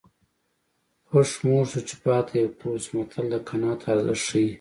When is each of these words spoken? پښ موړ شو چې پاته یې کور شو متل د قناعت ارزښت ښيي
پښ 1.07 1.29
موړ 1.45 1.63
شو 1.71 1.81
چې 1.87 1.95
پاته 2.03 2.33
یې 2.39 2.45
کور 2.59 2.77
شو 2.83 2.91
متل 2.97 3.25
د 3.31 3.35
قناعت 3.47 3.81
ارزښت 3.91 4.23
ښيي 4.27 4.47